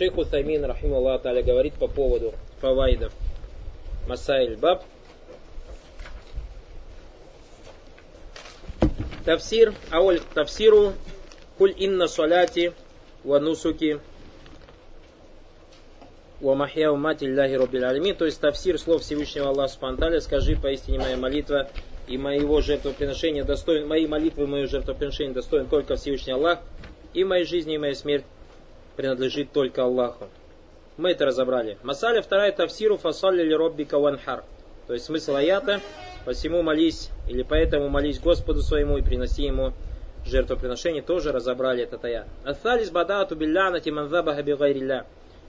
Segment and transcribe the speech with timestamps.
[0.00, 3.12] Шейх Утамин, рахим Аллах говорит по поводу фавайдов.
[4.08, 4.82] Масайль Баб.
[9.26, 10.94] Тавсир, ауль тавсиру,
[11.58, 12.72] куль инна саляти,
[13.24, 14.00] ва нусуки,
[16.40, 18.16] ва махья умати Аллахи Роббил Алимин.
[18.16, 21.68] То есть тавсир слов Всевышнего Аллаха Субхану скажи поистине моя молитва
[22.08, 26.60] и моего жертвоприношения достоин, мои молитвы мое жертвоприношение достоин только Всевышний Аллах,
[27.12, 28.24] и моя жизнь и моя смерть
[29.00, 30.28] принадлежит только Аллаху.
[30.98, 31.78] Мы это разобрали.
[31.82, 34.44] Масаля вторая тавсиру фасалли ли роббика ванхар.
[34.86, 35.80] То есть смысл аята,
[36.26, 39.72] посему молись, или поэтому молись Господу своему и приноси ему
[40.26, 42.26] жертвоприношение, тоже разобрали этот аят.
[42.44, 45.06] Аталис бадаату билляна тиманзабаха бигайрилля.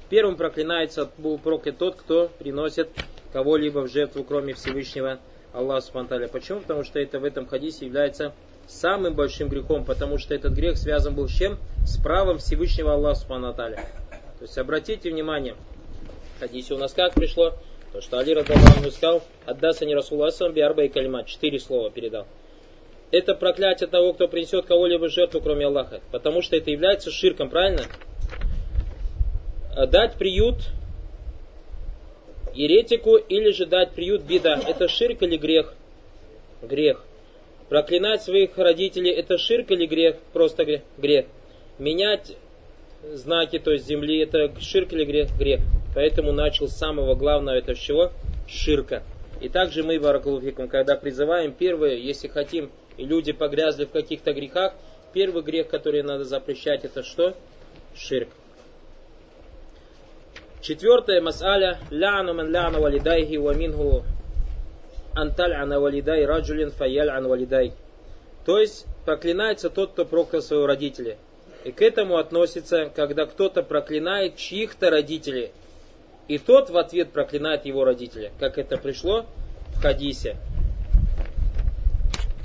[0.10, 2.88] Первым проклинается был проклят тот, кто приносит
[3.34, 5.20] кого-либо в жертву, кроме Всевышнего
[5.52, 6.30] Аллаха Субтитры.
[6.30, 6.62] Почему?
[6.62, 8.32] Потому что это в этом хадисе является
[8.72, 11.60] самым большим грехом, потому что этот грех связан был с чем?
[11.86, 13.76] С правом Всевышнего Аллаха Субтитры.
[14.40, 15.56] То есть обратите внимание,
[16.40, 17.54] хадисе у нас как пришло?
[17.92, 21.24] То, что Али Радаллаху сказал, отдастся не Расуласам биарба и кальма.
[21.26, 22.26] Четыре слова передал.
[23.12, 26.00] Это проклятие того, кто принесет кого-либо жертву, кроме Аллаха.
[26.12, 27.84] Потому что это является ширком, правильно?
[29.76, 30.56] Дать приют
[32.54, 34.60] еретику или же дать приют беда.
[34.66, 35.74] Это ширк или грех?
[36.62, 37.04] Грех.
[37.72, 40.18] Проклинать своих родителей это ширк или грех?
[40.34, 40.66] Просто
[40.98, 41.26] грех.
[41.80, 42.36] Менять
[43.02, 45.30] знаки, то есть земли, это ширк или грех?
[45.40, 45.62] Грех.
[45.96, 48.12] Поэтому начал с самого главного, это с чего?
[48.46, 49.04] Ширка.
[49.40, 54.74] И также мы, Баракулуфикум, когда призываем первое, если хотим, и люди погрязли в каких-то грехах,
[55.14, 57.38] первый грех, который надо запрещать, это что?
[57.96, 58.28] Ширк.
[60.62, 64.04] Четвертое мас'аля ляну ман ляна валидайхи ва минху
[65.16, 67.74] анталь'ана валидай раджулин фаяль'ан валидай.
[68.46, 71.18] То есть проклинается тот, кто проклял своего родителя.
[71.64, 75.52] И к этому относится, когда кто-то проклинает чьих-то родителей.
[76.28, 78.32] И тот в ответ проклинает его родителя.
[78.40, 79.26] Как это пришло
[79.76, 80.38] в хадисе.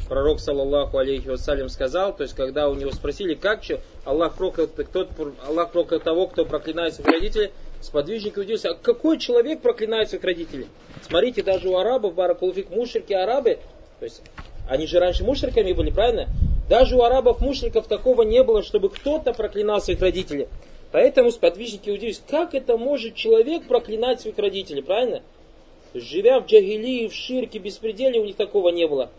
[0.08, 4.68] Пророк, саллаллаху алейхи вассалям, сказал, то есть, когда у него спросили, как что, Аллах проклял,
[4.68, 5.08] кто,
[5.44, 7.50] Аллах проклял того, кто проклинает своих родителей,
[7.80, 10.66] Сподвижник удивился, а какой человек проклинает своих родителей?
[11.02, 13.58] Смотрите, даже у арабов, баракулфик, мушрики, арабы,
[13.98, 14.22] то есть
[14.68, 16.28] они же раньше мушриками были, правильно?
[16.68, 20.48] Даже у арабов мушриков такого не было, чтобы кто-то проклинал своих родителей.
[20.90, 25.22] Поэтому сподвижники удивились, как это может человек проклинать своих родителей, правильно?
[25.94, 29.10] Живя в джагилии, в ширке, беспределе, у них такого не было.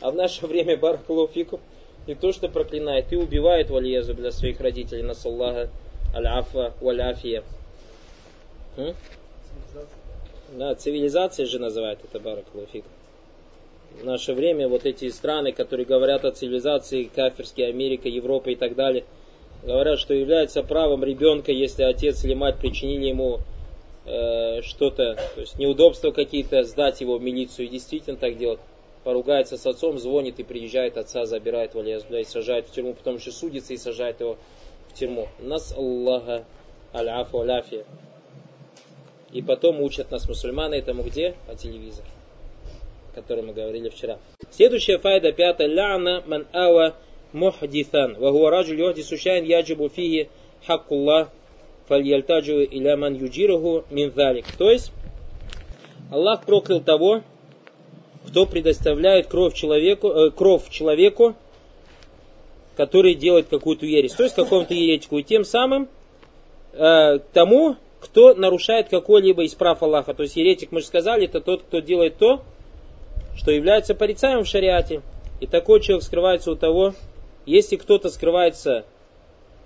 [0.00, 1.60] А в наше время баракулуфику
[2.06, 5.70] не то что проклинает, и убивает валиязу для своих родителей, насаллаха,
[6.14, 6.74] аль-афа,
[8.76, 8.94] валяфия.
[10.52, 12.84] Да, цивилизация же называют это баракулуфик.
[14.00, 18.74] В наше время вот эти страны, которые говорят о цивилизации, кафирские, Америка, Европа и так
[18.74, 19.04] далее,
[19.62, 23.40] говорят, что является правом ребенка, если отец или мать причинили ему
[24.04, 28.60] э, что-то, то есть неудобства какие-то, сдать его в милицию и действительно так делать.
[29.02, 33.30] Поругается с отцом, звонит и приезжает, отца забирает в и сажает в тюрьму, потом еще
[33.30, 34.36] судится и сажает его
[34.88, 35.28] в тюрьму.
[35.38, 36.44] Нас Аллаха
[36.92, 37.84] аль-афу аляфия.
[39.36, 41.34] И потом учат нас мусульманы этому где?
[41.46, 42.08] По телевизору,
[43.12, 44.16] о котором мы говорили вчера.
[44.50, 45.68] Следующая файда, пятая.
[45.68, 46.94] Ляна ман ава
[47.34, 48.14] мухдитан.
[48.14, 50.30] Вагуа раджуль юхдису шайн яджибу фиги
[50.66, 51.28] хаккуллах
[51.86, 54.10] фальяльтаджу иля ман юджируху мин
[54.56, 54.90] То есть,
[56.10, 57.20] Аллах проклял того,
[58.26, 61.34] кто предоставляет кровь человеку, э, кровь человеку,
[62.74, 65.88] который делает какую-то ересь, то есть какому-то еретику, и тем самым
[66.72, 70.14] э, тому, кто нарушает какой-либо из прав Аллаха.
[70.14, 72.42] То есть еретик, мы же сказали, это тот, кто делает то,
[73.36, 75.02] что является порицаемым в шариате.
[75.40, 76.94] И такой человек скрывается у того,
[77.44, 78.84] если кто-то скрывается,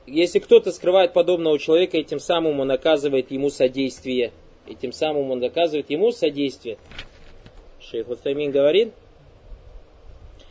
[0.07, 4.33] если кто-то скрывает подобного человека, и тем самым он оказывает ему содействие.
[4.67, 6.79] И тем самым он доказывает ему содействие.
[7.81, 8.93] Шейх Утамин говорит,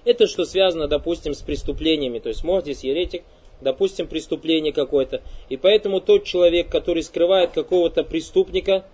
[0.06, 2.20] это что связано, допустим, с преступлениями.
[2.20, 3.24] То есть Мохдис, еретик–
[3.62, 5.22] допустим, преступление какое-то.
[5.50, 8.86] И поэтому тот человек, который скрывает какого-то преступника,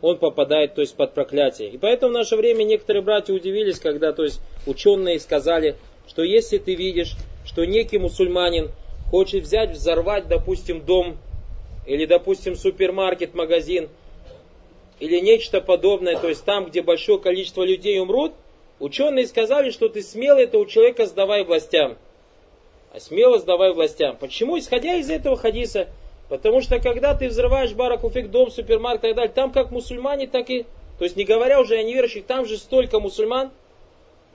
[0.00, 1.70] он попадает, то есть, под проклятие.
[1.70, 5.76] И поэтому в наше время некоторые братья удивились, когда, то есть, ученые сказали,
[6.06, 7.14] что если ты видишь,
[7.44, 8.70] что некий мусульманин
[9.10, 11.18] хочет взять, взорвать, допустим, дом,
[11.86, 13.88] или, допустим, супермаркет, магазин,
[15.00, 18.32] или нечто подобное, то есть там, где большое количество людей умрут,
[18.78, 21.96] ученые сказали, что ты смело это у человека сдавай властям
[22.92, 24.16] а смело сдавай властям.
[24.16, 24.58] Почему?
[24.58, 25.88] Исходя из этого хадиса,
[26.28, 30.50] потому что когда ты взрываешь баракуфик, дом, супермаркет и так далее, там как мусульмане, так
[30.50, 30.64] и,
[30.98, 33.50] то есть не говоря уже о неверующих, там же столько мусульман,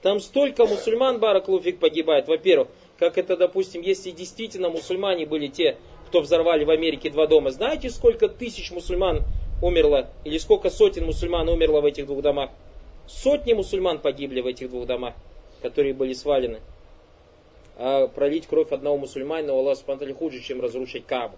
[0.02, 2.68] там столько мусульман баракуфик погибает, во-первых,
[3.00, 5.78] как это, допустим, если действительно мусульмане были те,
[6.08, 7.50] кто взорвали в Америке два дома.
[7.50, 9.24] Знаете, сколько тысяч мусульман
[9.62, 12.52] умерло, или сколько сотен мусульман умерло в этих двух домах?
[13.08, 15.16] Сотни мусульман погибли в этих двух домах,
[15.62, 16.60] которые были свалены.
[17.78, 21.36] А пролить кровь одного мусульманина у Аллаха Субтитры хуже, чем разрушить Кабу.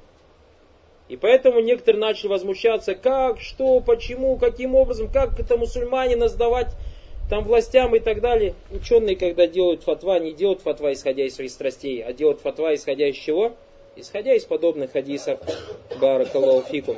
[1.08, 6.70] И поэтому некоторые начали возмущаться, как, что, почему, каким образом, как это мусульманина сдавать
[7.30, 8.54] там властям и так далее.
[8.72, 13.08] Ученые, когда делают фатва, не делают фатва, исходя из своих страстей, а делают фатва, исходя
[13.08, 13.54] из чего?
[13.96, 15.40] Исходя из подобных хадисов.
[16.00, 16.98] Баракаллаху фикум.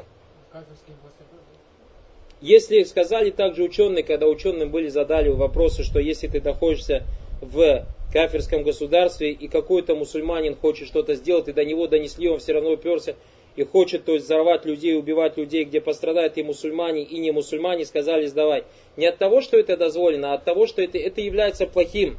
[2.39, 7.03] Если сказали также ученые, когда ученым были задали вопросы, что если ты находишься
[7.41, 7.85] в
[8.17, 12.71] кафирском государстве и какой-то мусульманин хочет что-то сделать, и до него донесли, он все равно
[12.71, 13.13] уперся,
[13.55, 17.85] и хочет, то есть, взорвать людей, убивать людей, где пострадают и мусульмане, и не мусульмане,
[17.85, 18.63] сказали, сдавай.
[18.95, 22.17] Не от того, что это дозволено, а от того, что это, это является плохим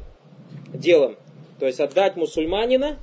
[0.73, 1.17] делом.
[1.59, 2.97] То есть, отдать мусульманина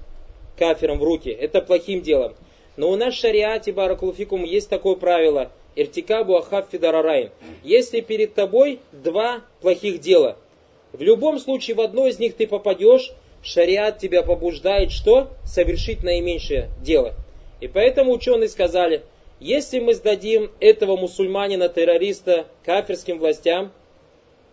[0.59, 2.35] кафирам в руки, это плохим делом.
[2.79, 7.29] Но у нас в шариате, баракулуфикум, есть такое правило, иртикабу ахаб фидарарайн.
[7.63, 10.39] Если перед тобой два плохих дела,
[10.97, 13.13] в любом случае в одно из них ты попадешь,
[13.43, 15.29] шариат тебя побуждает что?
[15.45, 17.15] Совершить наименьшее дело–
[17.61, 19.03] и поэтому ученые сказали,
[19.41, 23.73] если мы сдадим этого мусульманина-террориста кафирским властям,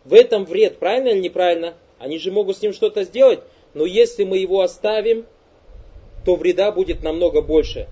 [0.06, 1.76] в этом вред, правильно или неправильно?
[2.00, 3.40] Они же могут с ним что-то сделать,
[3.74, 5.26] но если мы его оставим,
[6.26, 7.88] то вреда будет намного больше.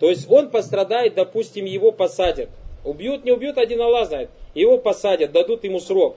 [0.00, 2.50] То есть он пострадает, допустим, его посадят.
[2.84, 4.30] Убьют, не убьют, один Аллах знает.
[4.54, 6.16] Его посадят, дадут ему срок.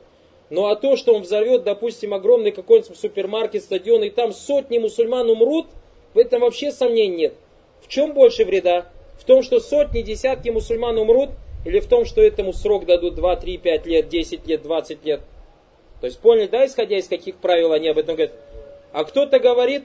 [0.51, 5.29] Ну а то, что он взорвет, допустим, огромный какой-нибудь супермаркет, стадион, и там сотни мусульман
[5.29, 5.67] умрут,
[6.13, 7.33] в этом вообще сомнений нет.
[7.81, 8.91] В чем больше вреда?
[9.17, 11.29] В том, что сотни, десятки мусульман умрут,
[11.63, 15.21] или в том, что этому срок дадут 2, 3, 5 лет, 10 лет, 20 лет?
[16.01, 18.35] То есть поняли, да, исходя из каких правил они об этом говорят?
[18.91, 19.83] А кто-то говорит,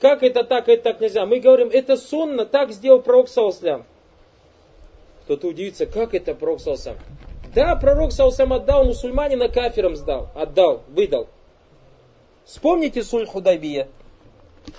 [0.00, 1.26] как это так, это так нельзя.
[1.26, 3.84] Мы говорим, это сонно, так сделал пророк Саусалям.
[5.24, 6.96] Кто-то удивится, как это пророк Саусалям?
[7.54, 11.28] Да, пророк Саусалям отдал, мусульманина кафирам сдал, отдал, выдал.
[12.44, 13.88] Вспомните суль Худайбия.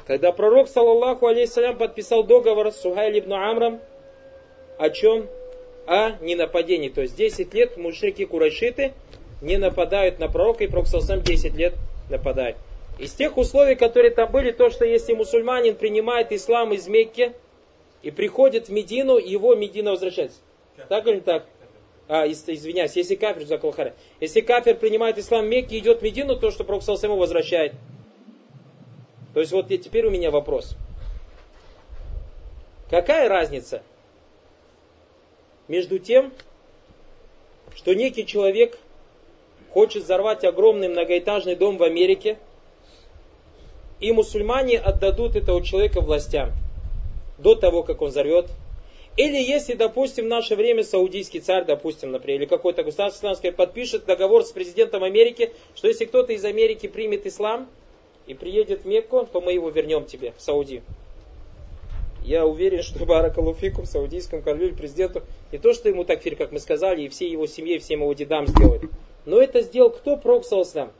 [0.07, 3.79] Когда пророк, саллаллаху алейхиссалям, подписал договор с Сухайль ибн Амром,
[4.79, 5.27] о чем?
[5.85, 6.89] О ненападении.
[6.89, 8.93] То есть 10 лет мушрики курайшиты
[9.41, 11.75] не нападают на пророка, и пророк, саллаллаху 10 лет
[12.09, 12.55] нападает.
[12.97, 17.33] Из тех условий, которые там были, то, что если мусульманин принимает ислам из Мекки
[18.01, 20.39] и приходит в Медину, его Медина возвращается.
[20.89, 21.45] Так или не так?
[22.07, 23.93] А, извиняюсь, если кафир.
[24.19, 27.73] Если кафир принимает ислам в Мекке и идет в Медину, то, что Пророк ему возвращает.
[29.33, 30.75] То есть вот теперь у меня вопрос.
[32.89, 33.81] Какая разница
[35.67, 36.31] между тем,
[37.75, 38.77] что некий человек
[39.71, 42.37] хочет взорвать огромный многоэтажный дом в Америке,
[43.99, 46.51] и мусульмане отдадут этого человека властям
[47.37, 48.47] до того, как он взорвет.
[49.15, 54.05] Или если, допустим, в наше время саудийский царь, допустим, например, или какой-то государство исламское подпишет
[54.05, 57.69] договор с президентом Америки, что если кто-то из Америки примет ислам,
[58.25, 60.81] и приедет в Мекку, то мы его вернем тебе в Сауди.
[62.23, 67.01] Я уверен, что Баракалуфикум, саудийскому королю президенту, не то, что ему такфир, как мы сказали,
[67.01, 68.83] и всей его семье, всем его дедам сделают.
[69.25, 70.15] Но это сделал кто?
[70.15, 70.93] Пророк Саласлам.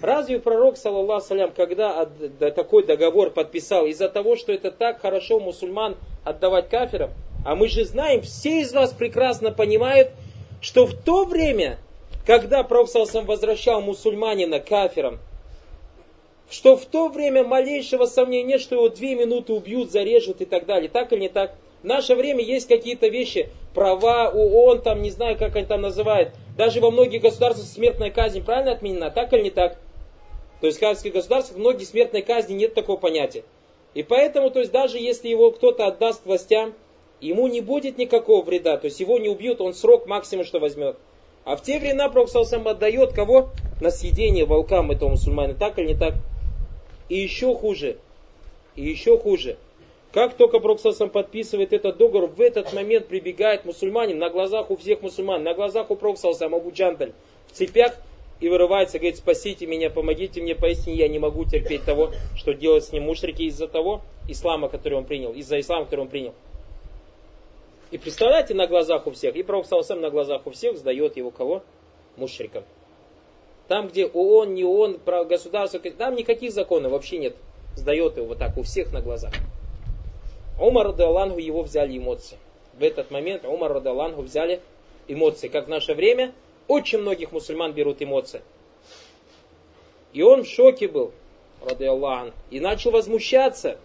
[0.00, 2.08] Разве пророк, саллаллаху салям, когда
[2.54, 7.10] такой договор подписал, из-за того, что это так хорошо мусульман отдавать кафирам?
[7.44, 10.10] А мы же знаем, все из вас прекрасно понимают,
[10.60, 11.78] что в то время,
[12.26, 15.18] когда пророк возвращал мусульманина кафирам,
[16.48, 20.88] что в то время малейшего сомнения что его две минуты убьют, зарежут и так далее.
[20.88, 21.54] Так или не так?
[21.82, 26.32] В наше время есть какие-то вещи, права ООН, там, не знаю, как они там называют.
[26.56, 29.78] Даже во многих государствах смертная казнь правильно отменена, так или не так?
[30.60, 33.42] То есть в хасских государствах многие смертной казни нет такого понятия.
[33.94, 36.74] И поэтому, то есть даже если его кто-то отдаст властям,
[37.22, 40.96] ему не будет никакого вреда, то есть его не убьют, он срок максимум что возьмет.
[41.44, 43.50] А в те времена Проксалсам отдает кого?
[43.80, 46.14] На съедение волкам этого мусульманина, так или не так?
[47.08, 47.96] И еще хуже,
[48.76, 49.56] и еще хуже.
[50.12, 55.00] Как только Проксасам подписывает этот договор, в этот момент прибегает мусульманин на глазах у всех
[55.00, 57.12] мусульман, на глазах у Проксасам, Абу Джандаль,
[57.46, 57.96] в цепях
[58.40, 62.84] и вырывается, говорит, спасите меня, помогите мне, поистине я не могу терпеть того, что делать
[62.84, 66.34] с ним мушрики из-за того ислама, который он принял, из-за ислама, который он принял.
[67.92, 71.62] И представляете, на глазах у всех, и Пророк на глазах у всех сдает его кого?
[72.16, 72.64] Мушрикам.
[73.68, 77.36] Там, где ООН, не ООН, государство, там никаких законов вообще нет.
[77.76, 79.34] Сдает его вот так у всех на глазах.
[80.58, 82.38] Умар Радалангу его взяли эмоции.
[82.78, 84.62] В этот момент Умар Радалангу взяли
[85.06, 85.48] эмоции.
[85.48, 86.32] Как в наше время,
[86.68, 88.40] очень многих мусульман берут эмоции.
[90.14, 91.12] И он в шоке был,
[91.62, 93.76] Радаллаху, и начал возмущаться,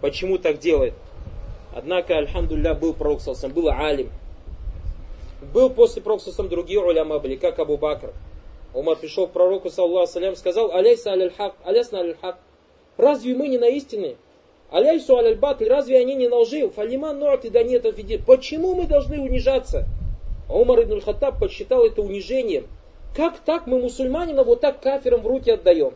[0.00, 0.94] почему так делает.
[1.76, 4.08] Однако, альхамдулля, был пророк Сасам, был алим.
[5.52, 8.14] Был после пророка Сасам другие уляма были, как Абу Бакр.
[8.72, 12.38] Умар пришел к пророку, саллаху салям, сказал, аляйса аль-хак, алясна аль-хак.
[12.96, 14.16] Разве мы не на истине?
[14.70, 16.66] Аляйсу аль-батль, разве они не на лжи?
[16.66, 18.16] Фалиман нуати да нет отведи.
[18.16, 19.84] Почему мы должны унижаться?
[20.48, 22.68] А Умар ибн Хаттаб посчитал это унижением.
[23.14, 25.92] Как так мы мусульманина вот так кафирам в руки отдаем?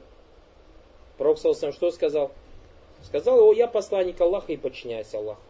[1.16, 2.32] Пророк Салсам что сказал?
[3.02, 5.40] Сказал, о, я посланник Аллаха и подчиняюсь Аллаху.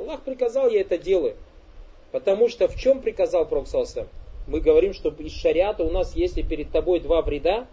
[0.00, 1.36] Аллах приказал, я это делаю.
[2.10, 4.06] Потому что в чем приказал Пророк?
[4.48, 7.66] Мы говорим, что из шариата у нас, если перед тобой два вреда,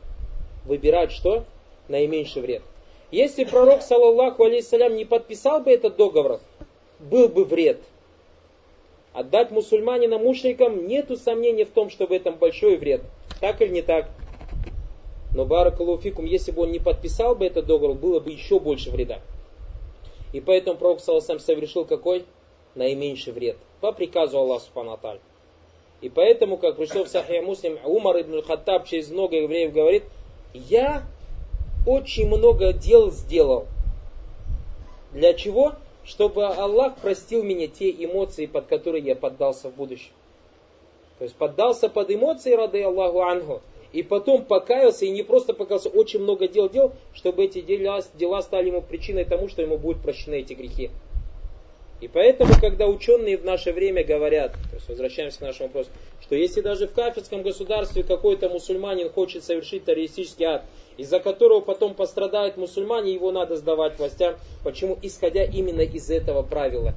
[0.65, 1.45] выбирать что?
[1.87, 2.63] Наименьший вред.
[3.11, 6.41] Если пророк, саллаллаху алейсалям, не подписал бы этот договор,
[6.99, 7.79] был бы вред.
[9.13, 13.03] Отдать мусульманина мушрикам нету сомнений в том, что в этом большой вред.
[13.39, 14.09] Так или не так?
[15.33, 19.21] Но Баракалуфикум, если бы он не подписал бы этот договор, было бы еще больше вреда.
[20.37, 22.23] И поэтому пророк Саласам совершил какой?
[22.75, 23.57] Наименьший вред.
[23.81, 24.99] По приказу Аллаха Субхану
[25.99, 30.03] И поэтому, как пришло в Сахия Муслим, Умар ибн Хаттаб через много евреев говорит,
[30.53, 31.01] я
[31.87, 33.65] очень много дел сделал.
[35.11, 35.73] Для чего?
[36.03, 40.11] Чтобы Аллах простил меня те эмоции, под которые я поддался в будущем.
[41.17, 43.61] То есть поддался под эмоции, рады Аллаху Ангу,
[43.93, 48.41] и потом покаялся, и не просто покаялся, очень много дел делал, чтобы эти дела, дела
[48.41, 50.91] стали ему причиной тому, что ему будут прощены эти грехи.
[51.99, 55.89] И поэтому, когда ученые в наше время говорят, то есть возвращаемся к нашему вопросу,
[56.21, 60.65] что если даже в кафирском государстве какой-то мусульманин хочет совершить террористический акт,
[60.97, 64.35] из-за которого потом пострадают мусульмане, его надо сдавать властям.
[64.63, 64.97] Почему?
[65.01, 66.93] Исходя именно из этого правила.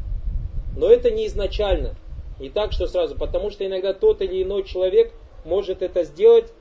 [0.77, 1.95] Но это не изначально.
[2.39, 3.17] Не так, что сразу.
[3.17, 5.13] Потому что иногда тот или иной человек
[5.45, 6.53] может это сделать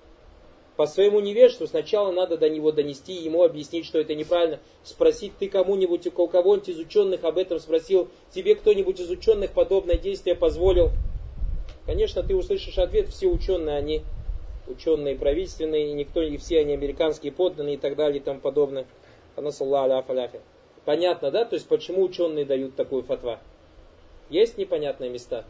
[0.80, 1.68] по своему невежеству.
[1.68, 4.62] Сначала надо до него донести, ему объяснить, что это неправильно.
[4.82, 8.08] Спросить ты кому-нибудь, у кого-нибудь из ученых об этом спросил.
[8.34, 10.92] Тебе кто-нибудь из ученых подобное действие позволил.
[11.86, 14.04] Конечно, ты услышишь ответ, все ученые, они
[14.68, 18.86] ученые правительственные, и никто, и все они американские подданные и так далее и тому подобное.
[20.86, 21.44] Понятно, да?
[21.44, 23.42] То есть почему ученые дают такую фатва?
[24.30, 25.44] Есть непонятные места?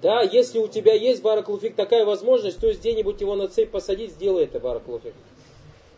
[0.00, 4.12] Да, если у тебя есть, Баракулуфик, такая возможность, то есть где-нибудь его на цепь посадить,
[4.12, 5.14] сделай это, Баракулуфик.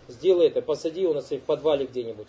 [0.09, 2.27] Сделай это, посади его на цепь в подвале где-нибудь.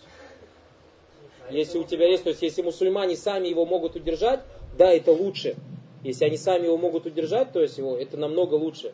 [1.50, 4.40] Если у тебя есть, то есть если мусульмане сами его могут удержать,
[4.76, 5.56] да, это лучше.
[6.02, 8.92] Если они сами его могут удержать, то есть его, это намного лучше.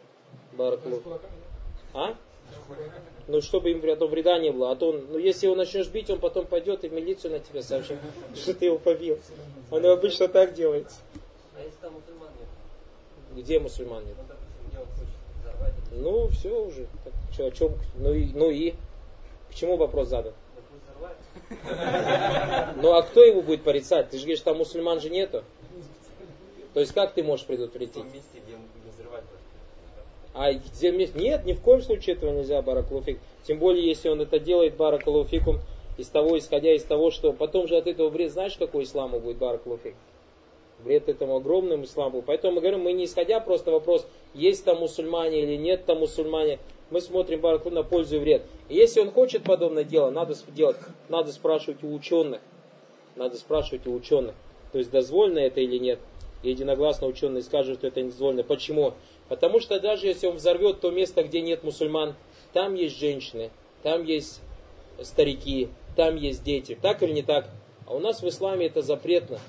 [0.53, 1.03] Баракулу.
[1.95, 2.15] А?
[3.27, 4.71] Ну, чтобы им вреда, вреда не было.
[4.71, 7.41] А то, он, ну, если его начнешь бить, он потом пойдет и в милицию на
[7.41, 7.99] тебя сообщит,
[8.35, 9.19] что ты его побил.
[9.71, 10.97] Оно обычно так делается.
[11.57, 11.93] А если там?
[13.39, 14.17] Где мусульман нет?
[15.93, 16.87] Ну, все уже.
[17.05, 17.73] Так, что, о чем?
[17.97, 18.75] Ну и, ну и?
[19.51, 20.33] К чему вопрос задан?
[22.83, 24.11] Ну а кто его будет порицать?
[24.11, 25.45] Ты же говоришь, там мусульман же нету.
[26.75, 28.05] То есть как ты можешь предотвратить?
[30.35, 31.19] А где месте?
[31.19, 33.19] Нет, ни в коем случае этого нельзя, Баракалуфик.
[33.45, 35.61] Тем более, если он это делает, Баракалуфикум,
[35.97, 39.39] из того, исходя из того, что потом же от этого вред, знаешь, какой исламу будет,
[39.39, 39.95] Баракалуфик?
[40.85, 42.23] Вред этому огромному исламу.
[42.25, 46.61] Поэтому мы говорим, мы не исходя просто вопрос, есть там мусульмане или нет там мусульмане,
[46.91, 48.43] мы смотрим Бараклу на пользу и вред.
[48.69, 50.77] И если он хочет подобное дело, надо делать,
[51.09, 52.41] надо спрашивать у ученых.
[53.17, 54.35] Надо спрашивать у ученых.
[54.73, 55.99] То есть дозволено это или нет.
[56.43, 58.45] И единогласно ученые скажут, что это недозволено.
[58.45, 58.95] Почему?
[59.29, 62.15] Потому что даже если он взорвет то место, где нет мусульман,
[62.53, 63.51] там есть женщины,
[63.83, 64.41] там есть
[65.03, 66.79] старики, там есть дети.
[66.81, 67.51] Так или не так?
[67.87, 69.41] А у нас в исламе это запретно.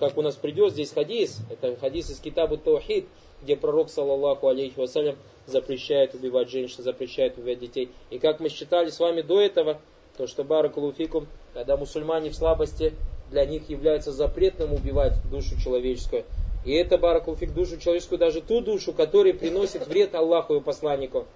[0.00, 3.06] Как у нас придет здесь хадис, это хадис из Китабу Таухид,
[3.42, 7.90] где пророк, саллаллаху алейхи вассалям, запрещает убивать женщин, запрещает убивать детей.
[8.08, 9.78] И как мы считали с вами до этого,
[10.16, 12.94] то что баракалуфикум, когда мусульмане в слабости,
[13.30, 16.24] для них является запретным убивать душу человеческую.
[16.64, 21.26] И это баракулфик душу человеческую, даже ту душу, которая приносит вред Аллаху и посланнику.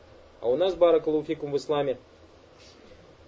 [0.41, 1.99] А у нас баракулуфикум в исламе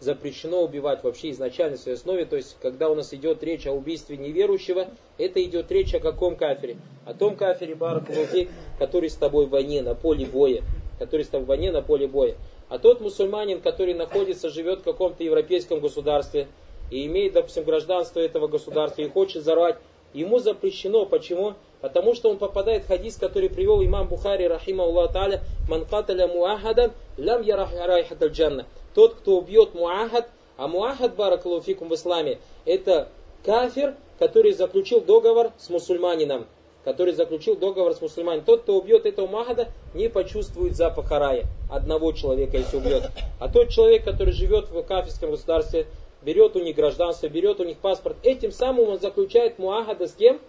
[0.01, 2.25] запрещено убивать вообще изначально в своей основе.
[2.25, 4.89] То есть, когда у нас идет речь о убийстве неверующего,
[5.19, 6.77] это идет речь о каком кафере?
[7.05, 10.63] О том кафере баракулуфик, который с тобой в войне, на поле боя.
[10.99, 12.37] Который с тобой в войне, на поле боя.
[12.69, 16.49] А тот мусульманин, который находится, живет в каком-то европейском государстве,
[16.91, 19.77] и имеет, допустим, гражданство этого государства и хочет взорвать,
[20.13, 21.05] ему запрещено.
[21.07, 21.55] Почему?
[21.81, 26.27] Потому что он попадает в хадис, который привел имам Бухари, рахима Аллах та'аля, ман каталя
[26.27, 28.67] муахадан, лям ярахат джанна.
[28.97, 33.11] Тот, кто убьет муахад, а муахад, баракалуфикум в исламе, это
[33.45, 36.47] кафир, который заключил договор с мусульманином.
[36.83, 38.47] который заключил договор с мусульманином.
[38.47, 41.45] Тот, кто убьет этого махада, не почувствует запах рая.
[41.69, 43.11] Одного человека, если убьет.
[43.41, 45.89] А тот человек, который живет в кафирском государстве,
[46.23, 50.41] берет у них гражданство, берет у них паспорт, этим самым он заключает муахада с кем?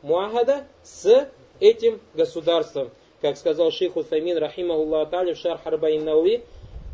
[0.00, 1.28] Муахада с
[1.60, 2.90] этим государством.
[3.20, 6.42] Как сказал шейх Утамин, рахимахуллах в шар Харбаин Науи,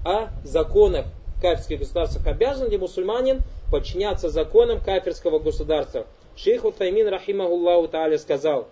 [0.04, 1.06] о законах
[1.40, 2.26] кафирских государствах.
[2.26, 6.06] Обязан ли мусульманин подчиняться законам кафирского государства?
[6.36, 8.68] Шейх Утаймин, рахимахуллаху тааля, сказал,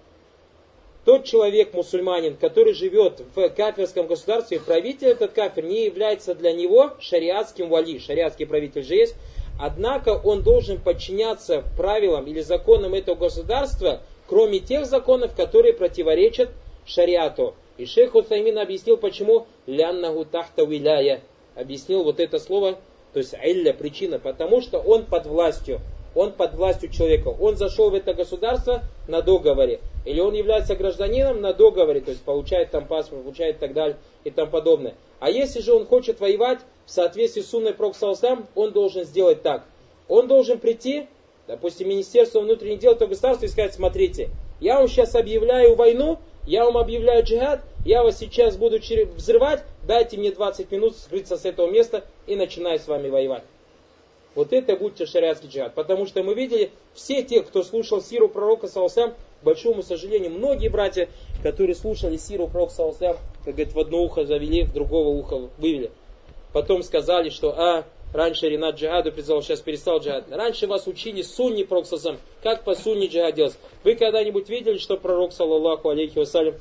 [1.05, 6.93] тот человек, мусульманин, который живет в кафирском государстве, правитель этот кафир не является для него
[7.01, 9.15] шариатским вали, шариатский правитель же есть,
[9.59, 16.51] однако он должен подчиняться правилам или законам этого государства, кроме тех законов, которые противоречат
[16.85, 17.55] шариату.
[17.81, 21.23] И шейх Утаймин объяснил, почему ляннаху тахта виляя.
[21.55, 22.79] Объяснил вот это слово,
[23.15, 25.81] то есть илля, причина, потому что он под властью
[26.15, 27.29] он под властью человека.
[27.29, 29.81] Он зашел в это государство на договоре.
[30.05, 34.31] Или он является гражданином на договоре, то есть получает там паспорт, получает так далее и
[34.31, 34.95] тому подобное.
[35.21, 39.65] А если же он хочет воевать в соответствии с сунной Проксалсам, он должен сделать так.
[40.09, 41.07] Он должен прийти,
[41.47, 46.65] допустим, Министерство внутренних дел этого государства и сказать, смотрите, я вам сейчас объявляю войну, я
[46.65, 48.79] вам объявляю джихад, я вас сейчас буду
[49.17, 53.45] взрывать, дайте мне 20 минут скрыться с этого места и начинаю с вами воевать.
[54.35, 55.75] Вот это будет шариатский джихад.
[55.75, 60.69] Потому что мы видели, все те, кто слушал сиру пророка Саусам, к большому сожалению, многие
[60.69, 61.09] братья,
[61.43, 65.91] которые слушали сиру пророка Саусам, как говорит, в одно ухо завели, в другого уха вывели.
[66.53, 70.31] Потом сказали, что, а, раньше Ренат джихаду призвал, сейчас перестал джихад.
[70.31, 73.59] Раньше вас учили сунни пророк Саусам, как по сунни джихад делать.
[73.83, 76.55] Вы когда-нибудь видели, что пророк, саллаллаху алейхи вассалям,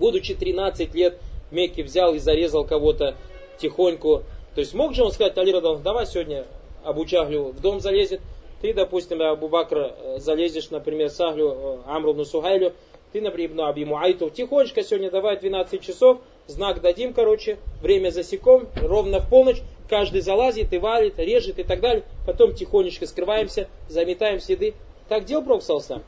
[0.00, 1.18] будучи 13 лет
[1.50, 3.14] в Мекке, взял и зарезал кого-то
[3.58, 4.24] тихоньку.
[4.54, 6.46] То есть мог же он сказать, Али Радан, давай сегодня
[6.82, 8.20] Абу Джахлю в дом залезет,
[8.60, 12.72] ты, допустим, Абу Бакр э, залезешь, например, Сахлю, э, Амру Сухайлю,
[13.12, 18.68] ты, например, Ибн Аби Муайту, тихонечко сегодня давай 12 часов, знак дадим, короче, время засеком,
[18.76, 24.40] ровно в полночь, каждый залазит и валит, режет и так далее, потом тихонечко скрываемся, заметаем
[24.40, 24.74] следы.
[25.08, 26.02] Так делал Пророк Салсам?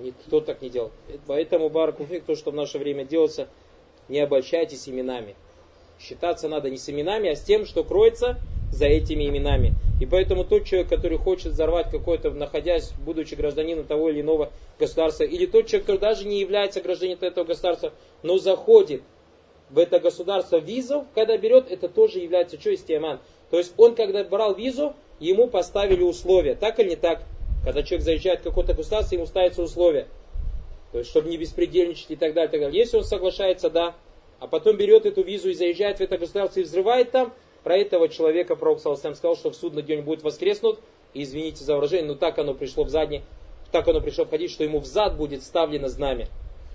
[0.00, 0.90] Никто так не делал.
[1.26, 3.48] Поэтому, Баракуфик, то, что в наше время делается,
[4.08, 5.34] не обольщайтесь именами.
[5.98, 8.38] Считаться надо не с именами, а с тем, что кроется
[8.72, 9.72] за этими именами.
[10.00, 15.24] И поэтому тот человек, который хочет взорвать какой-то, находясь, будучи гражданином того или иного государства,
[15.24, 19.02] или тот человек, который даже не является гражданином этого государства, но заходит
[19.70, 23.18] в это государство визу, когда берет, это тоже является что истиаман.
[23.50, 26.54] То есть он, когда брал визу, ему поставили условия.
[26.54, 27.24] Так или не так?
[27.64, 30.06] Когда человек заезжает в какое-то государство, ему ставятся условия.
[30.92, 32.78] То есть, чтобы не беспредельничать и так далее, и так далее.
[32.78, 33.94] Если он соглашается, да,
[34.40, 37.32] а потом берет эту визу и заезжает в это государство и взрывает там,
[37.64, 40.78] про этого человека Пророк Саласам сказал, что в судный день будет воскреснут,
[41.12, 43.22] и извините за выражение, но так оно пришло в задний,
[43.72, 46.28] так оно пришло входить, что ему в зад будет вставлено знамя.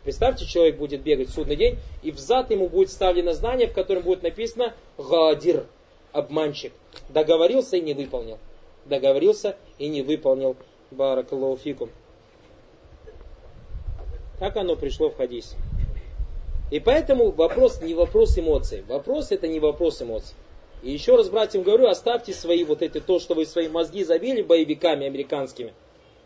[0.04, 3.74] Представьте, человек будет бегать в судный день, и в зад ему будет вставлено знание, в
[3.74, 5.66] котором будет написано «Гадир»,
[6.12, 6.74] обманщик.
[7.10, 8.38] Договорился и не выполнил.
[8.86, 10.58] Договорился и не выполнил.
[10.94, 11.90] Баракаллаху
[14.40, 15.58] Так оно пришло в хадисе.
[16.72, 18.84] И поэтому вопрос не вопрос эмоций.
[18.88, 20.36] Вопрос это не вопрос эмоций.
[20.82, 24.42] И еще раз, братьям, говорю, оставьте свои вот эти, то, что вы свои мозги забили
[24.42, 25.74] боевиками американскими.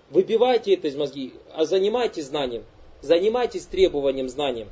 [0.10, 2.64] Выбивайте это из мозги, а занимайтесь знанием.
[3.02, 4.70] Занимайтесь требованием знанием.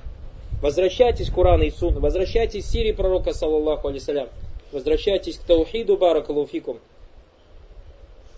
[0.62, 4.30] Возвращайтесь к Корану и Сунну, возвращайтесь к Сирии пророка, саллаллаху алейсалям.
[4.72, 6.80] Возвращайтесь к Таухиду, баракалуфикум.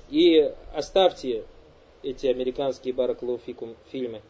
[0.10, 1.44] И оставьте
[2.04, 4.22] эти американские баракалуфикум фильмы,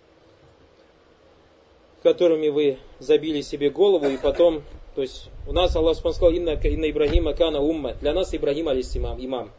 [2.04, 4.64] которыми вы забили себе голову и потом
[4.98, 7.94] то есть у нас Аллах сказал, инна, инна Ибрагима кана умма.
[8.02, 9.52] Для нас Ибрагим алис имам, имам.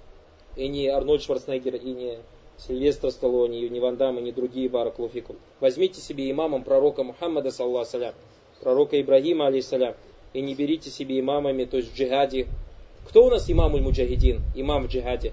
[0.56, 2.18] И не Арнольд Шварценеггер, и не
[2.56, 5.36] Сильвестр Сталлоне, и не Ван Дам, и не другие баракулуфикум.
[5.60, 8.14] Возьмите себе имамом пророка Мухаммада, саллаху салям,
[8.60, 9.94] пророка Ибрагима, алейсалям,
[10.32, 12.48] и не берите себе имамами, то есть в джихаде.
[13.08, 15.30] Кто у нас имам муджахидин, имам в джихаде?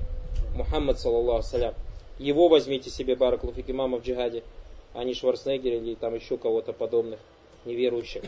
[0.55, 1.73] Мухаммад, саллаху салям.
[2.17, 4.43] Его возьмите себе баракулуфик имама в джихаде,
[4.93, 7.19] а не Шварценеггер или там еще кого-то подобных
[7.65, 8.23] неверующих.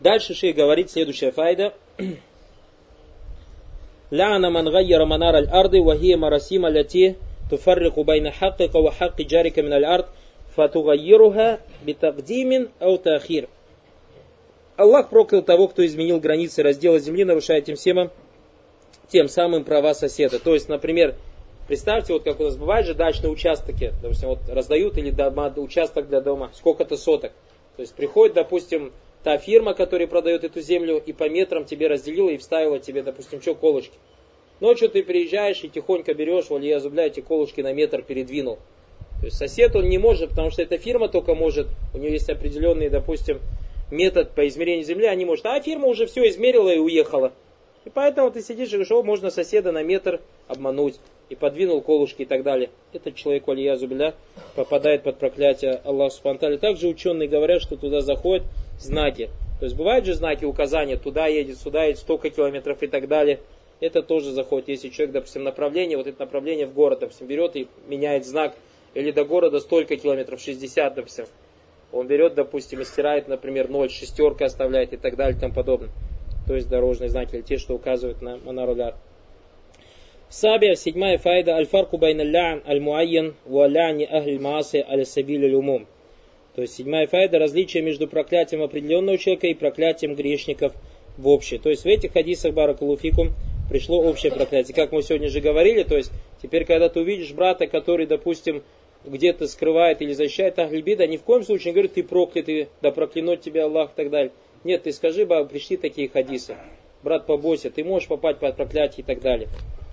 [0.00, 1.72] Дальше шейх говорит следующая файда.
[4.10, 7.16] Ляна ман гайяра манар аль арды вахия марасима ляти
[7.48, 10.06] туфаррику байна хаккика ва хакки джарика мин аль ард
[10.54, 13.48] фатугайируха битагдимин ау тахир.
[14.76, 18.10] Аллах проклял того, кто изменил границы раздела земли, нарушая тем самым,
[19.08, 20.38] тем самым права соседа.
[20.38, 21.14] То есть, например,
[21.68, 26.08] представьте, вот как у нас бывает же дачные участки, допустим, вот раздают или дома, участок
[26.08, 27.32] для дома, сколько-то соток.
[27.76, 32.30] То есть приходит, допустим, та фирма, которая продает эту землю, и по метрам тебе разделила
[32.30, 33.96] и вставила тебе, допустим, что, колышки.
[34.60, 38.58] Ночью ты приезжаешь и тихонько берешь, валия зубля, эти колышки на метр передвинул.
[39.20, 42.28] То есть сосед он не может, потому что эта фирма только может, у нее есть
[42.28, 43.40] определенный, допустим,
[43.90, 47.32] метод по измерению земли, они может, а фирма уже все измерила и уехала.
[47.84, 50.96] И поэтому ты сидишь и говоришь, о, можно соседа на метр обмануть.
[51.30, 52.70] И подвинул колышки и так далее.
[52.92, 54.14] Этот человек, валия зубля,
[54.56, 56.58] попадает под проклятие Аллаха Субтитры.
[56.58, 58.44] Также ученые говорят, что туда заходят
[58.78, 59.30] знаки.
[59.58, 63.40] То есть бывают же знаки указания, туда едет, сюда едет, столько километров и так далее.
[63.80, 64.68] Это тоже заходит.
[64.68, 68.54] Если человек, допустим, направление, вот это направление в город, допустим, берет и меняет знак,
[68.92, 71.24] или до города столько километров, 60, допустим.
[71.92, 75.90] Он берет, допустим, и стирает, например, 0, шестерка оставляет и так далее и тому подобное.
[76.46, 78.94] То есть дорожные знаки, или те, что указывают на, на рулях.
[80.28, 85.86] Сабия, седьмая файда, аль-фарку байна лян аль-муайян ва ляни ахль мааси аль-сабиль аль-умум.
[86.54, 90.72] То есть седьмая файда, различие между проклятием определенного человека и проклятием грешников
[91.16, 91.60] в общее.
[91.60, 93.32] То есть в этих хадисах Баракулуфикум
[93.68, 94.74] пришло общее проклятие.
[94.74, 98.62] Как мы сегодня же говорили, то есть теперь, когда ты увидишь брата, который, допустим,
[99.04, 103.40] где-то скрывает или защищает Ахлибида, ни в коем случае не говорит, ты проклятый, да проклянет
[103.40, 104.32] тебя Аллах и так далее.
[104.64, 106.56] Нет, ты скажи, ба, пришли такие хадисы.
[107.02, 109.48] Брат, побойся, ты можешь попасть под проклятие и так далее.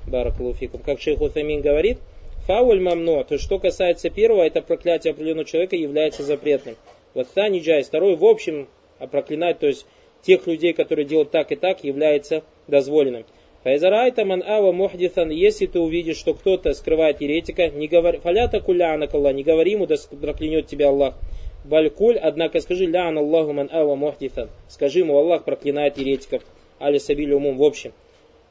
[0.07, 0.81] Баракулуфикум.
[0.81, 1.99] Как шейх Утамин говорит,
[2.47, 6.75] фауль мамно, то что касается первого, это проклятие определенного человека является запретным.
[7.13, 9.85] Вот та ниджай, второй в общем, а проклинать, то есть
[10.21, 13.25] тех людей, которые делают так и так, является дозволенным.
[13.63, 19.07] Файзарайта ман ава мухдисан, если ты увидишь, что кто-то скрывает еретика, не говори, фалята куляна
[19.33, 21.15] не говори ему, да проклянет тебя Аллах.
[21.63, 24.49] Балькуль, однако скажи, лян Аллаху ман ава мухдисан.
[24.67, 26.43] Скажи ему, Аллах проклинает еретиков.
[26.79, 27.93] Али сабили умум, в общем.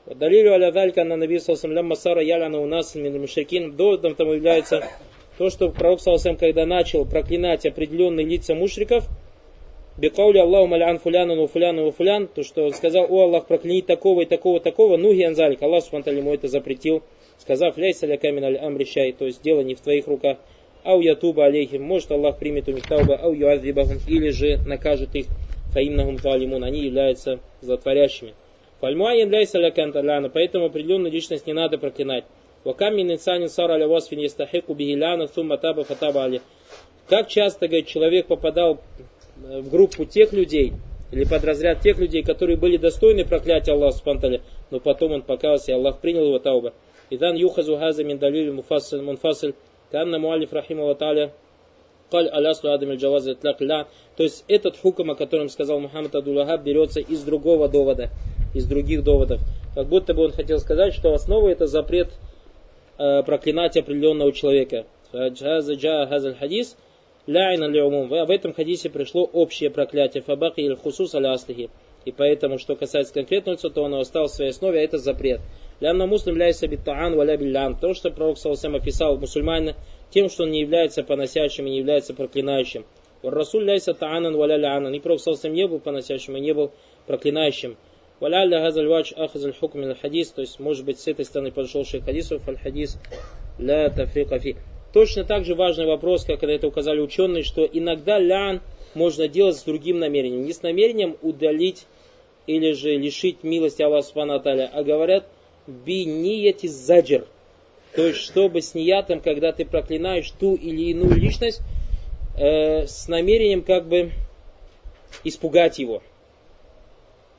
[0.07, 3.77] Далилю аля далька на наби салсам лям масара яляна у нас мин мушрикин.
[3.77, 4.85] Доводом тому является
[5.38, 9.09] то, что пророк салсам, когда начал проклинать определенные лица мушриков,
[10.01, 13.83] Бекаули Аллаху малян фуляну ну фуляну ну фулян, то что он сказал, о Аллах, прокляни
[13.83, 17.03] такого и такого, такого, ну гианзалик, Аллах субтитры ему это запретил,
[17.38, 20.38] сказав, ляйся ля камин аль амрищай, то есть дело не в твоих руках,
[20.85, 25.27] ау ятуба алейхим, может Аллах примет у них тауба, ау юазрибахум, или же накажет их,
[25.73, 28.35] фаимнахум талимун, они являются затворящими.
[28.81, 32.25] Фальмуайен ляйся ля канталяна, поэтому определенную личность не надо проклинать.
[32.64, 36.40] Вакамин инсанин сара ля васфин ястахику бигиляна сумма таба фатаба али.
[37.09, 38.81] Как часто, говорит, человек попадал
[39.37, 40.73] в группу тех людей,
[41.12, 45.73] или под разряд тех людей, которые были достойны проклятия Аллаха Субтитры, но потом он покаялся,
[45.73, 46.73] и Аллах принял его тауба.
[47.11, 48.21] Идан юхазу газа мин
[48.55, 49.55] муфасиль мунфасиль,
[49.90, 51.33] канна муалиф рахима таля,
[52.11, 53.87] каль алясу адам джаваз ля.
[54.16, 58.11] То есть этот хуком, о котором сказал Мухаммад Адулахаб, берется из другого довода,
[58.55, 59.40] из других доводов.
[59.74, 62.09] Как будто бы он хотел сказать, что основа это запрет
[62.98, 64.87] э, проклинать определенного человека.
[66.38, 66.76] хадис.
[67.26, 70.22] В этом хадисе пришло общее проклятие.
[70.22, 71.70] Фабаки или хусус аляслихи.
[72.05, 75.40] И поэтому, что касается конкретного лица, то оно осталось в своей основе, а это запрет.
[75.81, 77.75] Лянна муслим ляйся биттаан валя биллян.
[77.75, 79.77] То, что пророк Саласам описал мусульманина
[80.11, 82.85] тем, что он не является поносящим и не является проклинающим.
[83.23, 84.93] Расуль ляйся таанан валя ляанан.
[84.95, 86.73] И пророк Саласам не был поносящим и не был
[87.07, 87.77] проклинающим.
[88.21, 90.31] Валя ля газаль вач ахазаль хукм хадис.
[90.33, 92.99] То есть, может быть, с этой стороны подошел шейх хадисов, аль хадис
[93.59, 94.57] ля тафрика фи.
[94.93, 98.61] Точно так же важный вопрос, как это указали ученые, что иногда лян
[98.95, 100.45] можно делать с другим намерением.
[100.45, 101.87] Не с намерением удалить
[102.47, 105.27] или же лишить милости Аллаха Субхану а говорят
[105.70, 107.26] би нияти заджир.
[107.94, 111.61] То есть, чтобы с ниятом, когда ты проклинаешь ту или иную личность,
[112.37, 114.12] э, с намерением как бы
[115.24, 116.02] испугать его,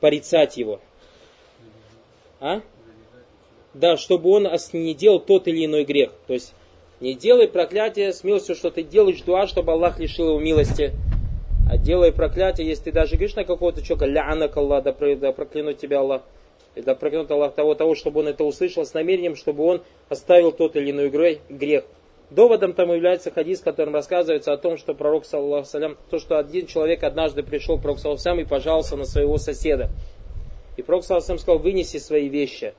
[0.00, 0.80] порицать его.
[2.40, 2.60] А?
[3.72, 6.10] Да, чтобы он не делал тот или иной грех.
[6.26, 6.52] То есть,
[7.00, 10.92] не делай проклятие с милостью, что ты делаешь дуа, чтобы Аллах лишил его милости.
[11.70, 15.78] А делай проклятие, если ты даже говоришь на какого-то человека, ля'анак Аллах, да, да проклянут
[15.78, 16.22] тебя Аллах.
[16.74, 20.74] И проклянут Аллах того, того, чтобы он это услышал с намерением, чтобы он оставил тот
[20.76, 21.84] или иной грех.
[22.30, 25.68] Доводом там является хадис, в котором рассказывается о том, что пророк, саллаху
[26.08, 29.90] то, что один человек однажды пришел к пророку, саллаху и пожаловался на своего соседа.
[30.78, 32.72] И пророк, саллаху сказал, вынеси свои вещи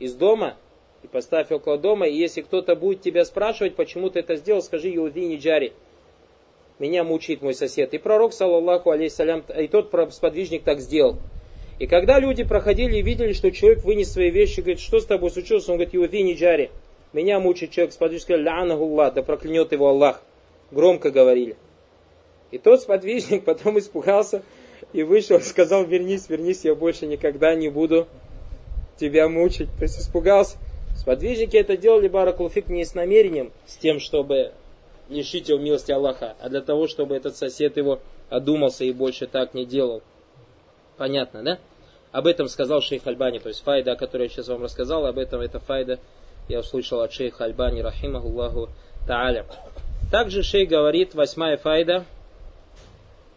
[0.00, 0.56] из дома
[1.04, 4.92] и поставь около дома, и если кто-то будет тебя спрашивать, почему ты это сделал, скажи
[4.96, 5.72] Иудини Джари.
[6.80, 7.94] Меня мучает мой сосед.
[7.94, 11.16] И пророк, саллаллаху алейсалям, и тот сподвижник так сделал.
[11.78, 15.30] И когда люди проходили и видели, что человек вынес свои вещи, говорит, что с тобой
[15.30, 15.68] случилось?
[15.68, 16.70] Он говорит, Иудини Джари.
[17.12, 20.22] Меня мучает человек, сподвижник сказал, лянахуллах, да проклянет его Аллах.
[20.70, 21.56] Громко говорили.
[22.50, 24.42] И тот сподвижник потом испугался
[24.92, 28.08] и вышел, сказал, вернись, вернись, я больше никогда не буду
[28.98, 29.68] тебя мучить.
[29.78, 30.56] То есть испугался.
[30.96, 34.52] Сподвижники это делали Баракулфик не с намерением, с тем, чтобы
[35.08, 39.54] лишить его милости Аллаха, а для того, чтобы этот сосед его одумался и больше так
[39.54, 40.02] не делал.
[40.96, 41.58] Понятно, да?
[42.12, 45.18] Об этом сказал шейх Альбани, то есть файда, о которой я сейчас вам рассказал, об
[45.18, 45.98] этом это файда
[46.48, 48.70] я услышал от шейха Альбани, рахимахуллаху
[49.06, 49.44] та'аля.
[50.10, 52.04] Также шей говорит, восьмая файда,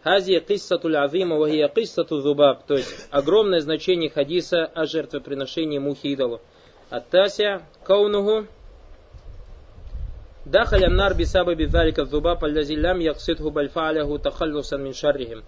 [0.02, 6.40] Хази киссатуль азима вахия киссату зубаб, то есть огромное значение хадиса о жертвоприношении мухи идолу.
[6.88, 8.46] Аттася каунуху
[10.46, 15.44] Дахаля нар бисаба бидалика зубаб аллази лям якситху бальфа'аляху тахаллусан мин шаррихим.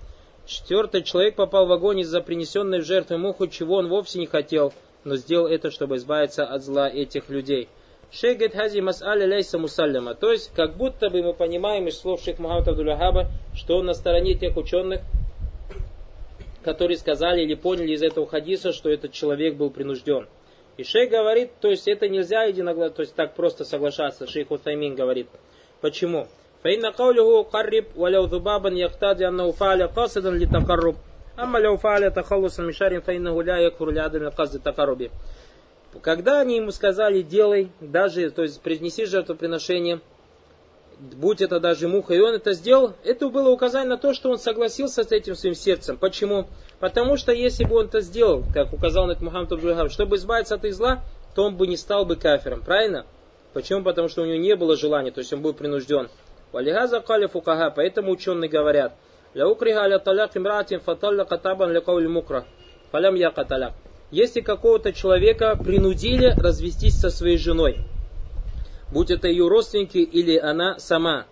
[0.46, 4.72] Четвертый человек попал в огонь из-за принесенной в жертву муху, чего он вовсе не хотел,
[5.05, 7.68] но сделал это, чтобы избавиться от зла этих людей.
[8.11, 10.14] Шейх говорит, хази мас'аля ляйса мусалляма.
[10.14, 13.94] То есть, как будто бы мы понимаем из слов шейх Мухаммада Абдулахаба, что он на
[13.94, 15.00] стороне тех ученых,
[16.62, 20.28] которые сказали или поняли из этого хадиса, что этот человек был принужден.
[20.76, 24.26] И шейх говорит, то есть это нельзя единогласно, то есть так просто соглашаться.
[24.26, 25.28] Шейх Утаймин говорит.
[25.81, 26.28] Почему?
[26.63, 30.95] فإن قوله قرب ولو ذبابا يقتضي أنه فعل قاصدا للتقرب
[31.39, 35.10] أما لو فعل تخلصا من شر فإنه لا يكفر لعدم قصد التقرب
[36.02, 40.00] когда они ему сказали, делай, даже, то есть принеси жертвоприношение,
[41.00, 44.39] будь это даже муха, и он это сделал, это было указание на то, что он
[44.39, 45.97] согласился с этим своим сердцем.
[45.97, 46.47] Почему?
[46.80, 50.56] Потому что если бы он это сделал, как указал на это Мухаммад Абдулхам, чтобы избавиться
[50.56, 51.04] от зла,
[51.36, 53.06] то он бы не стал бы кафиром, правильно?
[53.54, 53.84] Почему?
[53.84, 56.10] Потому что у него не было желания, то есть он был принужден.
[56.53, 58.93] Валихаза каля фукага, поэтому ученые говорят,
[59.35, 62.45] ляукриха аля таляк имратин фаталля катабан ля мукра,
[62.91, 63.73] фалям я каталяк
[64.12, 67.79] если какого-то человека принудили развестись со своей женой,
[68.91, 71.27] будь это ее родственники или она сама,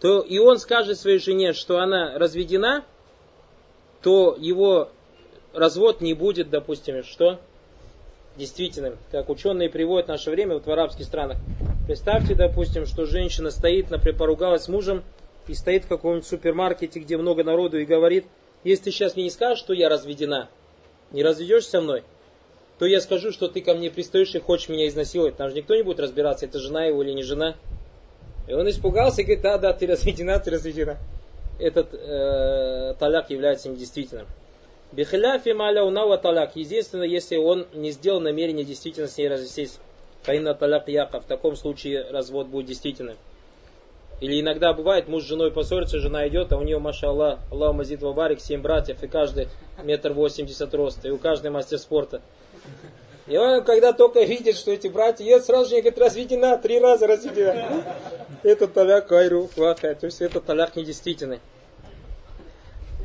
[0.00, 2.84] то и он скажет своей жене, что она разведена,
[4.00, 4.90] то его
[5.52, 7.40] развод не будет, допустим, что?
[8.36, 8.98] Действительным.
[9.12, 11.38] Как ученые приводят в наше время вот в арабских странах.
[11.86, 15.04] Представьте, допустим, что женщина стоит, например, поругалась с мужем
[15.46, 18.24] и стоит в каком-нибудь супермаркете, где много народу, и говорит,
[18.64, 20.48] если ты сейчас мне не скажешь, что я разведена,
[21.12, 22.02] не разведешься со мной,
[22.78, 25.36] то я скажу, что ты ко мне пристаешь и хочешь меня изнасиловать.
[25.36, 27.54] Там же никто не будет разбираться, это жена его или не жена.
[28.48, 30.96] И он испугался и говорит, да, да, ты разведена, ты разведена.
[31.60, 34.26] Этот э, таляк является недействительным.
[34.94, 36.20] Бихиляфи маля унава.
[36.54, 39.78] Единственное, если он не сделал намерение действительно с ней развестись.
[40.22, 41.18] Фаина таляк яка.
[41.20, 43.16] В таком случае развод будет действительным.
[44.20, 47.74] Или иногда бывает, муж с женой поссорится, жена идет, а у нее, маша Аллах, Аллах
[47.74, 49.48] Мазид Вабарик, семь братьев, и каждый
[49.82, 52.22] метр восемьдесят роста, и у каждого мастер спорта.
[53.26, 57.08] И он, когда только видит, что эти братья едут, сразу же говорит, разведена, три раза
[57.08, 57.84] разведена.
[58.44, 61.40] Это таляк кайру ваха, то есть это таляк недействительный.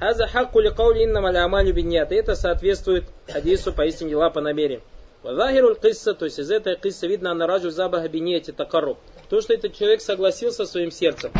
[0.00, 2.12] Аза хакку ли каули инна малямали биньят.
[2.12, 4.82] Это соответствует хадису поистине дела по намерению.
[5.22, 8.98] Вазахируль кисса, то есть из этой кисса видно на раджу забаха биньяти такару.
[9.30, 11.32] То, что этот человек согласился своим сердцем.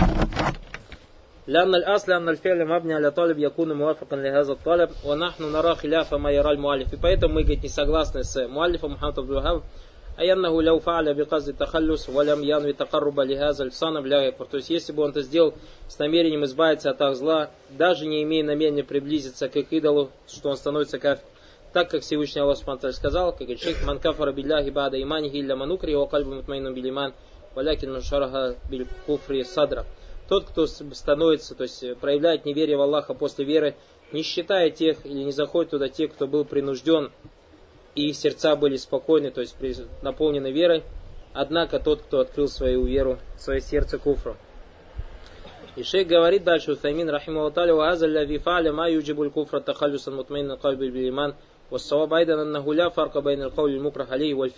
[1.47, 6.31] لأن الأصل أن الفعل مبني على طالب يكون موافقا لهذا الطلب ونحن نرى خلاف ما
[6.31, 6.95] يرى المؤلف.
[6.95, 9.63] И поэтому мы, говорит, не согласны с муаллифом Мухаммад Абдул
[10.19, 14.47] أي أنه لو فعل بقصد التخلص ولم ينوي تقرب لهذا الصنم لا يكفر.
[14.47, 15.55] То есть, если бы он это сделал
[15.89, 20.57] с намерением избавиться от зла, даже не имея намерения приблизиться к их идолу, что он
[20.57, 21.25] становится кафир.
[21.73, 25.57] Так как Всевышний Аллах Субтитры сказал, как говорит шейх, «Ман кафара билляхи бада иманихи илля
[25.57, 27.15] манукри, ва кальбу мутмайну билиман,
[27.57, 29.85] валякин мушараха биль куфри садра».
[30.29, 33.75] Тот, кто становится, то есть проявляет неверие в Аллаха после веры,
[34.13, 37.11] не считая тех или не заходит туда тех, кто был принужден,
[37.96, 39.56] и их сердца были спокойны, то есть
[40.02, 40.84] наполнены верой,
[41.34, 44.38] однако тот, кто открыл свою веру, свое сердце куфру.
[45.76, 50.58] И шейх говорит дальше, Утаймин, рахиму Аллаху, «Вааза ля фа'ля ма юджибуль куфра тахалюсан мутмейна
[50.58, 51.36] кальби билиман,
[51.70, 54.52] вассаваб айдан аннаху ля фарка байна аль-каули мукрах алейhi валь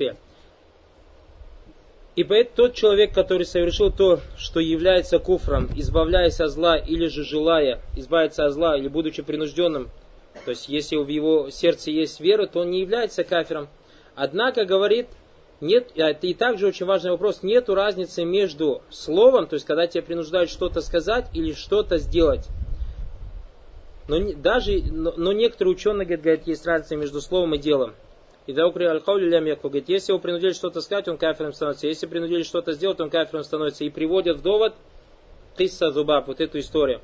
[2.16, 7.24] и поэтому тот человек, который совершил то, что является куфром, избавляясь от зла или же
[7.24, 9.90] желая избавиться от зла или будучи принужденным,
[10.46, 13.68] то есть если в его сердце есть вера, то он не является кафиром.
[14.16, 15.08] Однако говорит,
[15.60, 20.50] нет, и также очень важный вопрос, нет разницы между словом, то есть когда тебя принуждают
[20.50, 22.48] что-то сказать или что-то сделать.
[24.08, 27.94] Но даже, но, но некоторые ученые говорят, говорят, есть разница между словом и делом.
[28.48, 29.46] И да укри аль-каули лям.
[29.46, 31.88] Говорит, если его принудили что-то сказать, он кафиром становится.
[31.88, 33.84] Если принудили что-то сделать, он кафиром становится.
[33.84, 34.74] И приводят в довод
[35.56, 37.02] тисса зубаб, вот эту историю.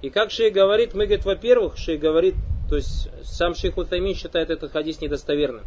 [0.00, 2.34] И как Шей говорит, мы, говорит, во-первых, Шей говорит,
[2.68, 5.64] то есть сам Шейх Утаймин считает этот хадис недостоверным.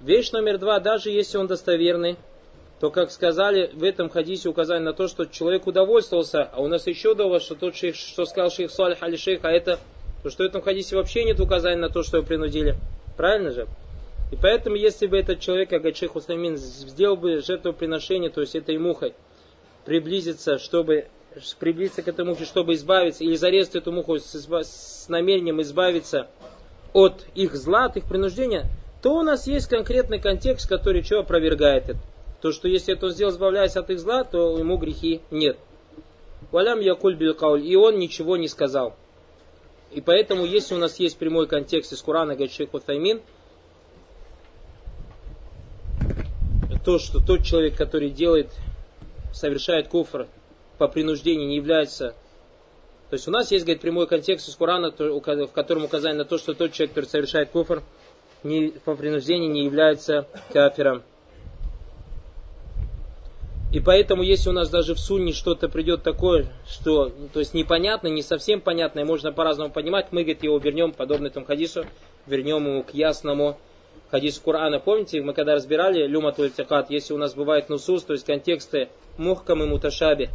[0.00, 2.16] Вещь номер два, даже если он достоверный,
[2.78, 6.86] то, как сказали, в этом хадисе указание на то, что человек удовольствовался, а у нас
[6.86, 9.78] еще довод, что тот шейх, что сказал шейх Салих али шейх, а это,
[10.22, 12.76] то что в этом хадисе вообще нет указания на то, что его принудили.
[13.16, 13.66] Правильно же?
[14.32, 18.76] И поэтому, если бы этот человек, как шейх Усламин, сделал бы жертвоприношение, то есть этой
[18.78, 19.14] мухой,
[19.84, 21.06] приблизиться, чтобы
[21.58, 26.28] приблизиться к этой мухе, чтобы избавиться, или зарезать эту муху с, с намерением избавиться
[26.92, 28.66] от их зла, от их принуждения,
[29.02, 31.98] то у нас есть конкретный контекст, который что опровергает это.
[32.40, 35.58] То, что если это он сделал, избавляясь от их зла, то ему грехи нет.
[36.50, 37.66] Валям якуль билкауль.
[37.66, 38.94] И он ничего не сказал.
[39.92, 43.20] И поэтому, если у нас есть прямой контекст из Курана, говорит шейх Утаймин,
[46.84, 48.48] то, что тот человек, который делает,
[49.32, 50.28] совершает куфр
[50.78, 52.14] по принуждению, не является...
[53.10, 56.38] То есть у нас есть, говорит, прямой контекст из Корана, в котором указание на то,
[56.38, 57.82] что тот человек, который совершает куфр
[58.42, 61.02] не, по принуждению, не является кафиром.
[63.72, 68.06] И поэтому, если у нас даже в сунне что-то придет такое, что, то есть непонятно,
[68.06, 71.84] не совсем понятное, можно по-разному понимать, мы, говорит, его вернем, подобно этому хадису,
[72.26, 73.58] вернем его к ясному
[74.12, 74.78] хадис Корана.
[74.78, 79.62] Помните, мы когда разбирали люматуль тикат, если у нас бывает нусус, то есть контексты мухкам
[79.64, 80.30] и муташаби,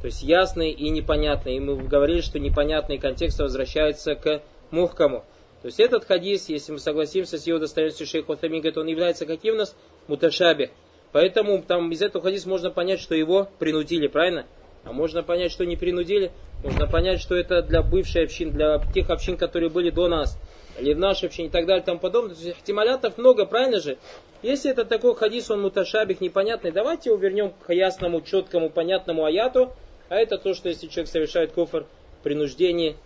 [0.00, 1.56] то есть ясные и непонятные.
[1.56, 5.24] И мы говорили, что непонятные контексты возвращаются к мухкаму.
[5.62, 9.26] То есть этот хадис, если мы согласимся с его достоверностью шейха Утами, говорит, он является
[9.26, 9.76] каким у нас?
[10.08, 10.70] Муташаби.
[11.12, 14.46] Поэтому там из этого хадиса можно понять, что его принудили, правильно?
[14.84, 16.30] А можно понять, что не принудили.
[16.64, 20.38] Можно понять, что это для бывшей общин, для тех общин, которые были до нас
[20.78, 22.34] или в нашей общине и так далее и тому подобное.
[22.34, 23.98] То есть ихтималятов много, правильно же?
[24.42, 29.72] Если это такой хадис, он муташабих, непонятный, давайте его вернем к ясному, четкому, понятному аяту.
[30.10, 31.86] А это то, что если человек совершает кофр
[32.24, 32.96] принуждение,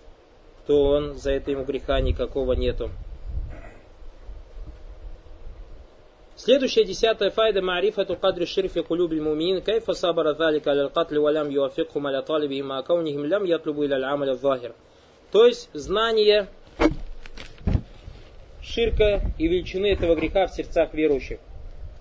[0.67, 2.90] то он за это ему греха никакого нету.
[6.35, 12.07] Следующая десятая файда ма'рифату кадри ширфи кулюбиль мумин кайфа сабара залика аля катли валям юафикхум
[12.07, 14.75] аля талиби има акаунихим лям ятлубу иля амаля захир.
[15.31, 16.49] То есть знание
[18.62, 21.38] ширка и величины этого греха в сердцах верующих.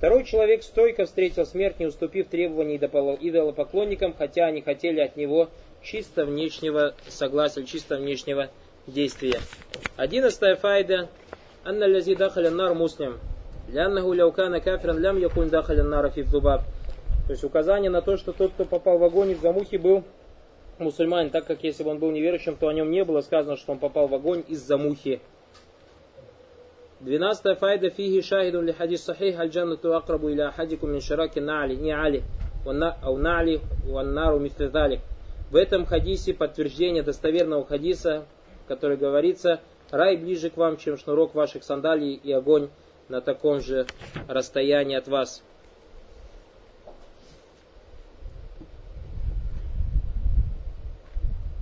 [0.03, 5.47] Второй человек стойко встретил смерть, не уступив требований идолопоклонникам, хотя они хотели от него
[5.81, 8.49] чисто внешнего согласия, чисто внешнего
[8.85, 9.39] действия.
[9.95, 11.07] Одиннадцатая файда.
[11.63, 13.17] Анна лязи дахаля нар муслим.
[13.69, 16.63] Ляннаху ляукана кафиран лям якун дахаля нара фиддубаб.
[17.27, 20.03] То есть указание на то, что тот, кто попал в огонь из-за мухи, был
[20.79, 23.71] мусульманин, так как если бы он был неверующим, то о нем не было сказано, что
[23.71, 25.21] он попал в огонь из-за мухи.
[27.03, 31.75] Двенадцатая файда фиги шахиду ли хадис сахих аль джаннату акрабу иля хадику мин шираки на'али,
[31.75, 32.23] не али,
[32.65, 35.01] ау на'али, ваннару мистридалик.
[35.51, 38.23] В этом хадисе подтверждение достоверного хадиса,
[38.69, 39.59] который говорится,
[39.91, 42.69] рай ближе к вам, чем шнурок ваших сандалий и огонь
[43.09, 43.85] на таком же
[44.29, 45.43] расстоянии от вас.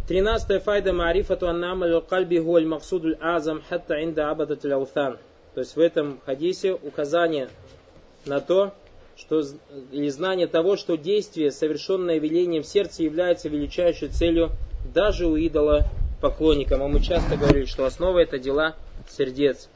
[0.08, 5.18] Тринадцатая файда марифату аннамаль кальби гуаль максудуль азам хатта инда абадат ляутан.
[5.54, 7.50] То есть в этом хадисе указание
[8.26, 8.74] на то,
[9.18, 9.44] что,
[9.92, 14.52] или знание того, что действие, совершенное велением сердца, является величайшей целью
[14.94, 15.88] даже у идола
[16.22, 16.82] поклонникам.
[16.82, 18.76] А мы часто говорили, что основа это дела
[19.10, 19.70] сердец.